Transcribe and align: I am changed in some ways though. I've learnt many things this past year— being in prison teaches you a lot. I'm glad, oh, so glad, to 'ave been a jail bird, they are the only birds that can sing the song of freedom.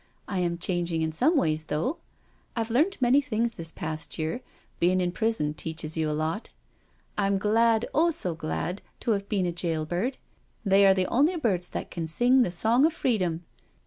I 0.27 0.39
am 0.39 0.57
changed 0.57 0.91
in 0.93 1.11
some 1.11 1.37
ways 1.37 1.65
though. 1.65 1.99
I've 2.55 2.71
learnt 2.71 2.99
many 3.03 3.21
things 3.21 3.53
this 3.53 3.71
past 3.71 4.17
year— 4.17 4.41
being 4.79 4.99
in 4.99 5.11
prison 5.11 5.53
teaches 5.53 5.95
you 5.95 6.09
a 6.09 6.09
lot. 6.11 6.49
I'm 7.19 7.37
glad, 7.37 7.87
oh, 7.93 8.09
so 8.09 8.33
glad, 8.33 8.81
to 9.01 9.13
'ave 9.13 9.25
been 9.25 9.45
a 9.45 9.51
jail 9.51 9.85
bird, 9.85 10.17
they 10.65 10.87
are 10.87 10.95
the 10.95 11.05
only 11.05 11.35
birds 11.35 11.69
that 11.69 11.91
can 11.91 12.07
sing 12.07 12.41
the 12.41 12.49
song 12.51 12.83
of 12.87 12.93
freedom. 12.93 13.45